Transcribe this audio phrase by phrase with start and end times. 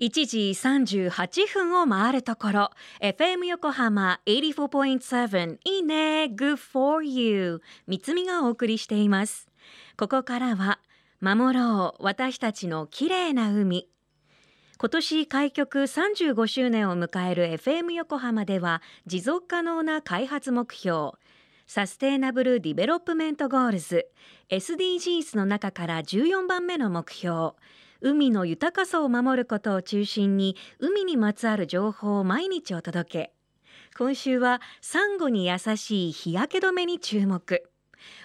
[0.00, 2.70] 1時38分を回るところ。
[3.02, 6.24] FM 横浜84.7いいね。
[6.34, 9.48] Good for you 三つみがお送りしています。
[9.98, 10.80] ここからは
[11.20, 12.02] 守ろう。
[12.02, 13.90] 私たちの綺麗な海。
[14.78, 21.10] 今年開局35周年を迎える FM 横浜では持続可能な開発目標。
[21.66, 24.06] Sustainable Development Goals。
[24.48, 27.52] SDGs の中から14番目の目標。
[28.02, 33.32] 海の豊かさを守ることを中心に海にまつわる情報を毎日お届け。
[33.96, 37.70] 今週はサンゴに優しい日焼け止めに注目。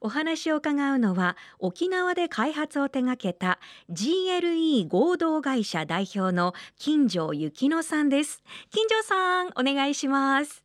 [0.00, 3.60] お話を伺うのは沖縄で開発を手掛けた
[3.90, 8.42] GLE 合同会社代表の金城幸乃さんです。
[8.70, 10.64] 金城さんお願いします。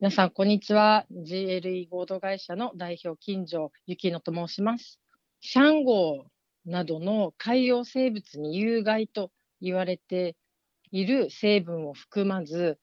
[0.00, 1.04] 皆さんこんにちは。
[1.12, 4.98] GLE 合同会社の代表金城幸乃と申します。
[5.42, 6.24] サンゴ
[6.64, 10.36] などの海洋生物に有害と言われて
[10.90, 12.78] いる成分を含まず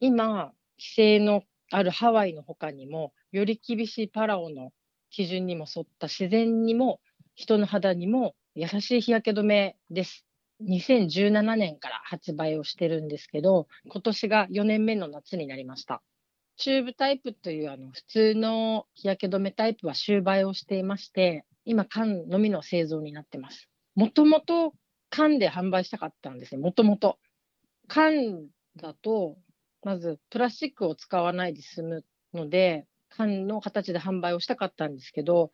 [0.00, 4.72] 今規制のあるハワイの他にもより厳しいパラオの
[5.10, 7.00] 基準にも沿った自然にも
[7.34, 10.26] 人の肌にも優しい日焼け止めです。
[10.62, 16.02] 2017年から発売をしてるんですけど今年が4年目の夏になりました。
[16.56, 23.68] チューブタイプというあの普通の日焼け止めタイプは終売をしていまして今、缶のみの製造になってます。
[23.94, 24.74] もともと
[25.10, 27.18] 缶で販売したかったんですね、もともと。
[27.88, 29.36] 缶だと、
[29.82, 35.52] まずプラスチックを使わないで済むので、缶の形で販売をしたかったんですけど、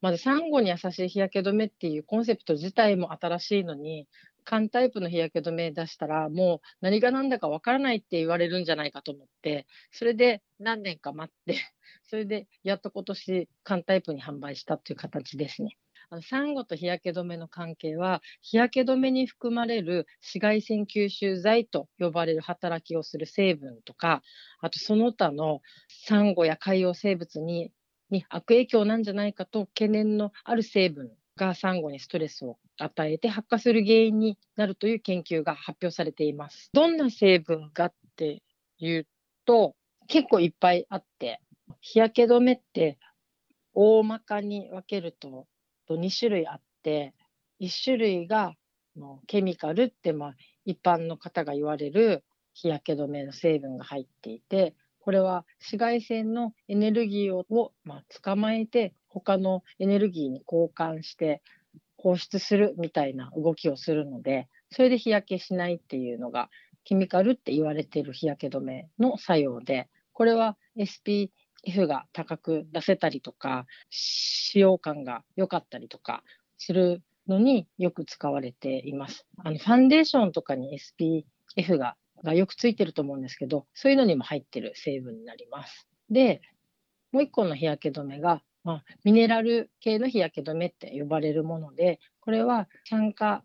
[0.00, 4.06] まずサンゴに優しい日焼け止めっていうコンセプト自体も新しいのに、
[4.44, 11.56] 缶タイプの日焼け止め出したら、もう何が何だかわからないって言われるんじゃないかと思って、それで何年か待って
[12.08, 15.76] それでやっと今年缶タイプに販売したという形ですね。
[16.12, 24.22] あのサンゴと日焼け止めの関係は、日焼け止めに含まれる紫外線吸収剤と呼ばれる働きをする成分とか、
[24.60, 27.70] あとその他のサンゴや海洋生物に
[28.10, 36.70] に悪影響なんじゃないかと懸念のある成分がサンゴにストレスを与えて発火する原因になるという研究が発表されています。
[36.72, 38.42] どんな成分かって
[38.78, 39.06] いう
[39.44, 39.74] と
[40.06, 41.40] 結構いっぱいあって
[41.80, 42.98] 日焼け止めって
[43.74, 45.46] 大まかに分けると
[45.88, 47.14] 2種類あって
[47.60, 48.54] 1種類が
[49.26, 52.24] ケミカルってまあ一般の方が言われる
[52.54, 61.42] 日焼け止めの成分が入っていてこれは紫外線のエネルギーを、まあ、捕まえて他のエネルギーに交換して
[61.96, 66.48] 放出するみたいな動きをするのでそれで日焼けしないっていうのが
[66.84, 71.30] ケミカルって言われてる日焼け止めの作用でこれは SP
[71.64, 76.22] F が高く出せたりとか、使用感が良かったりとか
[76.58, 79.26] するのによく使われています。
[79.44, 85.88] あのファンデーションとかに SPF ががよくついてると思うんですけど、そういうのにも入ってる成分になります。
[86.10, 86.42] で、
[87.12, 93.42] もう一個の日焼け止めが、まあ、ミネラル系の日焼け止めって呼ばれるもので、これは酸化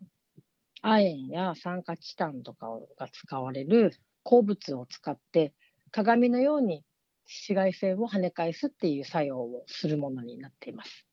[0.82, 2.68] 亜鉛や酸化チタンとか
[2.98, 5.54] が使われる鉱物を使って
[5.90, 6.84] 鏡のように
[7.26, 11.06] 紫外線を跳ね返すっていう作用をするものになっています。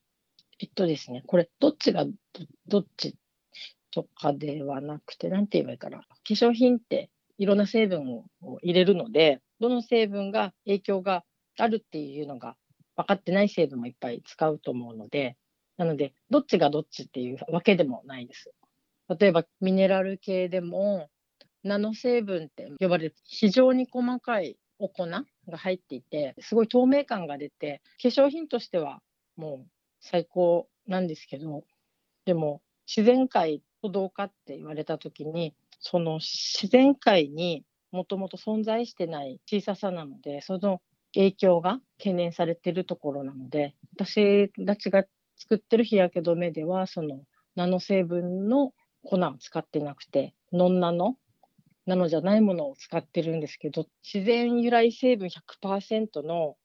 [0.59, 2.05] えっとですね、これ、どっちが
[2.67, 3.15] どっち
[3.91, 5.99] とかではなくて、なんて言えばいいかな。
[5.99, 11.23] 化粧品っていろんな成分を入れるので、どの成分が影響が
[11.57, 12.55] あるっていうのが
[12.95, 15.37] 分かってない成分もいっぱい使うと思うので、
[15.77, 18.51] なので、どっちがどっちっていうわけでもないです。
[19.19, 21.09] 例えば、ミネラル系でも、
[21.63, 25.23] ナノ成分って呼ばれる非常に細かいお粉が
[25.57, 29.01] 入っていて、すごい透明感が出て、化粧品としては
[29.37, 29.69] もう
[30.01, 31.63] 最高なんですけど、
[32.25, 40.81] でも自然界とどうかって言われたときに、その自然界にもともと存在してない小ささなので、その
[41.13, 45.03] 影響が懸念されているところなので、私たちが
[45.37, 47.21] 作ってる日焼け止めでは、その
[47.55, 51.17] ナノ成分の粉を使ってなくて、ノンナノ
[51.85, 56.55] なのじゃないものを使ってるんですけど、自然由来成分100%の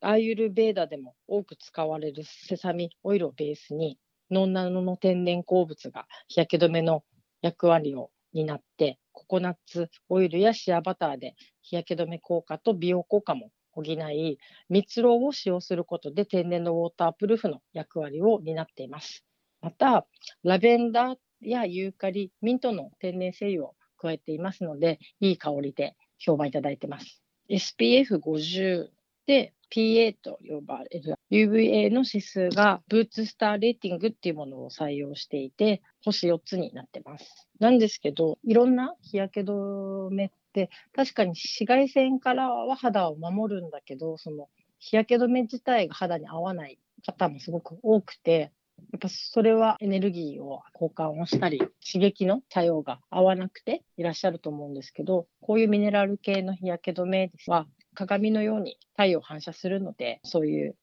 [0.00, 3.98] アーユルベーダでも多く使われるセサミオイルをベースに、
[4.30, 7.02] ノンナノの天然鉱物が日焼け止めの
[7.42, 14.38] 役割を担って、ココナッツオイルやシアバターで日焼け止め効果と美容効果も補い、
[14.68, 19.24] 蜜蝋を使用することで天然のウォータープルーフの役割を担っています。
[19.60, 20.06] また、
[20.42, 27.22] ラベンダーやユーカリ、ミントの天然精油を加えていますので、いい香りで評判いただいています。
[27.48, 28.88] SPF50
[29.26, 37.48] で、PA と呼ばれる UVA の指数がブーツスターレーティングっていうものを採用していて、星4つになってます。
[37.60, 44.48] なんですけど、いろんな日焼け止めて確かに紫外線からは肌を守るんだけど、その
[44.78, 48.52] 日焼け止め自体が肌に合わない方もすごく多くて、
[48.92, 60.76] やっぱそれはエネルギーを交換をしたり、刺激の作用が合わなくていらっしゃると思うんですけど、こういうミネラル系の日焼け止めは鏡のように太陽を反射するので、そういう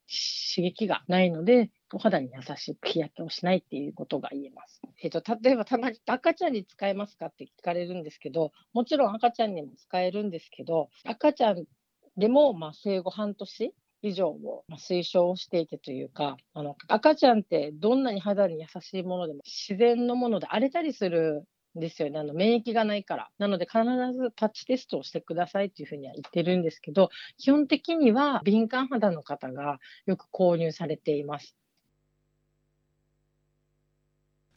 [0.56, 4.82] 刺激がないので、お肌に優しく日焼けをしないっていうことが言えます。
[5.02, 11.64] えっ、と、例えばたまに赤ちゃんに使えますかって聞かれるんですけど、もちろん赤ちゃんにも使えるんですけど、赤ちゃん
[12.18, 21.44] でもまあ生後半年以上を推奨していてというか、あの赤ちゃんってどんなに肌に優しいものでも自然のもので荒れたりする
[21.78, 22.20] んですよね。
[22.20, 23.30] あの免疫がないから。
[23.38, 31.56] なので必ずパッチテストをしてくださいっていうふうには言ってるんですけど、基本的には敏感肌の方がよく購入されています。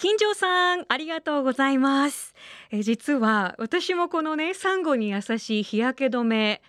[0.00, 2.34] 金城さんありがとうございます。
[2.70, 6.62] え実は私もこのねサンゴに優しい日焼け止め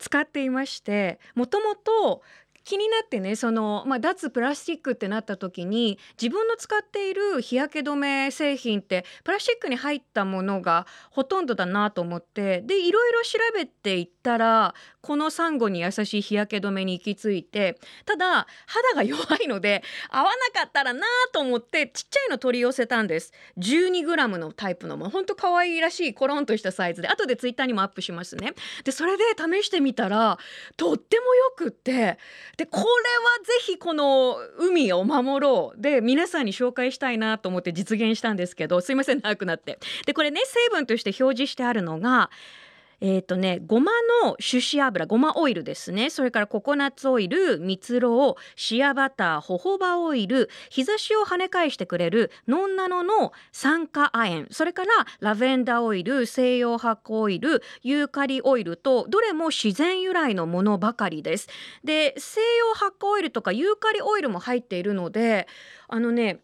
[0.00, 2.22] 使っていましてもともと
[2.64, 23.32] 気になってねその、まあ、脱プラスチックってなった時に自分の使っている日焼け止め製品ってプラスチックに入ったものがほとんどだなと思ってでいろいろ調べていったらこのサンゴに優しい日焼け止めに行き着いてただ肌が弱いので合わなかったらなと思ってちっちゃいの取り寄せたんです。
[23.58, 28.54] 12g のタイプのもほんと可愛いらしいコロンとしたサイズで後でツイッターにもアップしますね。
[28.84, 30.38] でそれで試してみたら
[30.78, 32.18] とってもよくって
[32.56, 32.86] でこれは
[33.44, 35.80] ぜひこの海を守ろう。
[35.80, 39.78] で皆さんに紹介したいなと思って実現したんですけどすいません長くなって。
[40.06, 42.30] でこれね成分として表示してあるのが
[43.00, 43.92] えっ、ー、とねごま
[44.24, 46.10] の種子油ごまオイルですね。
[46.10, 54.46] それからココナッツオイル蜜ろうシアバターホホバオイル日差しを跳ね返してくれるノンナノの酸化亜鉛。
[54.50, 61.48] それからラベンダーオイル西洋発酵オイルユーカリオイルとどれも自然由来のものばかりです。
[61.82, 65.46] で西洋発酵オイルとかユーカリオイルも入っているので
[65.88, 66.40] あのね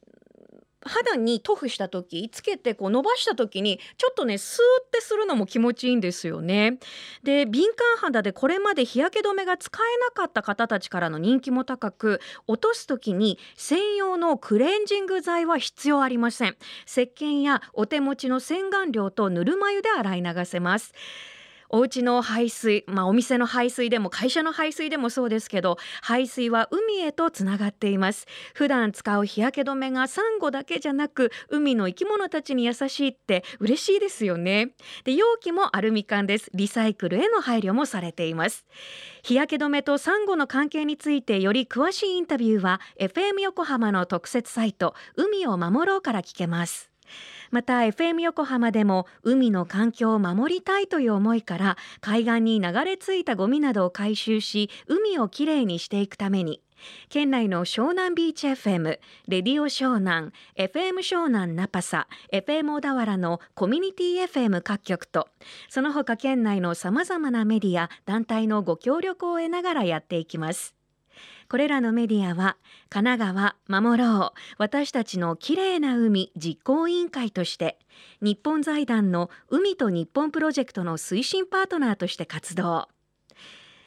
[0.82, 6.78] 肌に塗布した時つけてこう伸ばした時にちょっとねスーってするのも気持ちいいんですよね。
[7.22, 16.56] で敏感肌でこれまで日焼け止めが使えなかった方たちからの人気も高く落とす時に専用のクレンジング剤は必要ありません。
[16.86, 20.94] 石鹸やお手持ちの洗顔料とぬるま湯で洗い流せます。
[21.70, 28.26] お家の排水、まあ、お店の排水でも会社の排水でもそうですけど排水は海へとつながっています。
[28.54, 34.72] 普段使う日焼け止めがサンゴだけじゃなく海の生き物たちに優しいって嬉しいですよね。
[35.04, 36.50] で容器もアルミ缶です。
[36.54, 38.66] リサイクルへの配慮もされています。
[39.22, 46.90] 日焼け止めとサンゴの関係についてより詳しいインタビューは FM 横浜の特設サイト海を守ろうから聞けます。
[47.50, 56.62] また FM 横浜でも海の環境を守りたいという思いから海岸に流れ着いたゴミなどを回収し海をきれいにしていくために
[57.08, 58.98] 県内の湘南ビーチ FM、
[59.28, 65.28] レディオ湘南、FM 湘南ナパサ、FM 小田原のコミュニティ FM 各局と、
[65.68, 70.79] その他県内のさまざまなメディア、団体のご協力を得ながらやっていきます。
[71.48, 72.56] これらのメディアは
[72.88, 73.34] 神奈
[73.68, 77.78] 川守ろう私たちのきれいな海実行委員会として
[78.20, 82.88] 日本財団の海と日本プロジェクトの推進パートナーとして活動。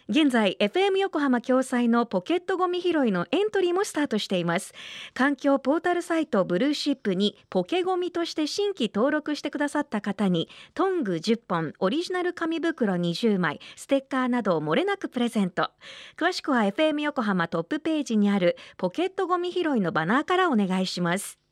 [0.10, 4.74] 現在 FM 横浜共催のポケットゴミ拾いのエントリーもスタートしています。
[5.14, 15.72] 環境ポータルサイトブルーシップにポケゴミとして新規登録してくださった方にトング10本オリジナル紙袋20枚ステッカーなどを漏れなくプレゼント。
[16.18, 21.43] 詳しくは FM 横浜トップページにあるポケットゴミ拾いのバナーからお願いします。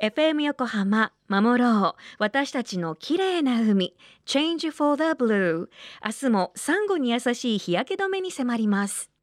[0.00, 2.02] FM 横浜守ろう。
[2.18, 3.94] 私たちの綺麗な海
[4.26, 5.68] Change for the Blue
[6.04, 9.15] 明日もサンゴに優しい日焼け止めに迫ります。